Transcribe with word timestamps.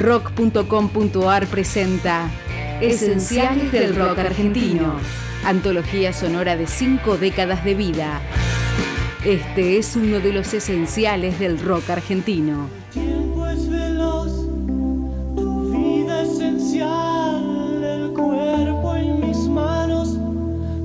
Rock.com.ar 0.00 1.46
presenta 1.48 2.30
Esenciales 2.80 3.70
del 3.70 3.94
Rock 3.94 4.18
Argentino. 4.20 4.94
Antología 5.44 6.14
sonora 6.14 6.56
de 6.56 6.66
cinco 6.66 7.18
décadas 7.18 7.66
de 7.66 7.74
vida. 7.74 8.22
Este 9.26 9.76
es 9.76 9.96
uno 9.96 10.20
de 10.20 10.32
los 10.32 10.54
esenciales 10.54 11.38
del 11.38 11.60
rock 11.60 11.90
argentino. 11.90 12.70
tiempo 12.94 13.46
es 13.46 13.68
veloz, 13.68 14.46
vida 15.70 16.22
esencial, 16.22 17.84
el 17.84 18.10
cuerpo 18.14 18.96
en 18.96 19.20
mis 19.20 19.36
manos 19.36 20.16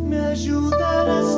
me 0.04 0.20
ayudan 0.20 1.35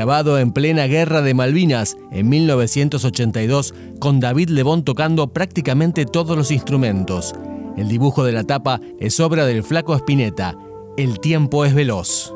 grabado 0.00 0.38
en 0.38 0.52
plena 0.52 0.86
guerra 0.86 1.20
de 1.20 1.34
Malvinas 1.34 1.98
en 2.10 2.28
1982, 2.30 3.74
con 3.98 4.18
David 4.18 4.48
Lebón 4.48 4.82
tocando 4.82 5.32
prácticamente 5.34 6.06
todos 6.06 6.38
los 6.38 6.50
instrumentos. 6.50 7.34
El 7.76 7.88
dibujo 7.88 8.24
de 8.24 8.32
la 8.32 8.44
tapa 8.44 8.80
es 8.98 9.20
obra 9.20 9.44
del 9.44 9.62
flaco 9.62 9.94
Spinetta. 9.94 10.56
El 10.96 11.20
tiempo 11.20 11.66
es 11.66 11.74
veloz. 11.74 12.32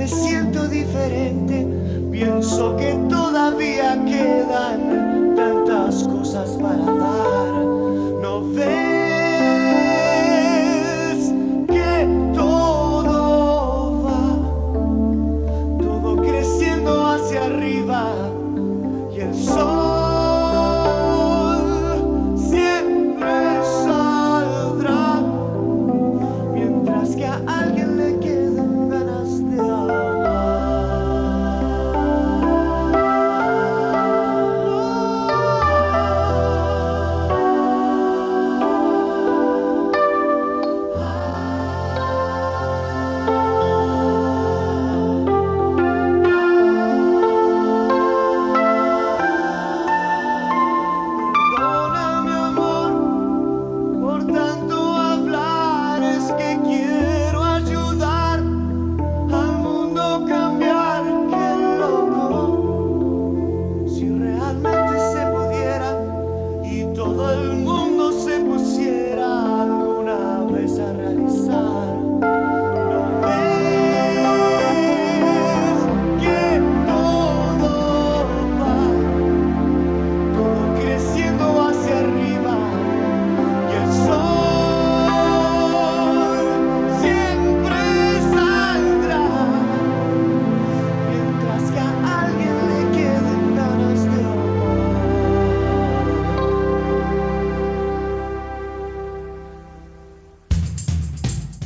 Me 0.00 0.08
siento 0.08 0.66
diferente, 0.66 1.66
pienso 2.10 2.74
que 2.78 2.94
todavía 3.10 4.02
quedan 4.06 4.89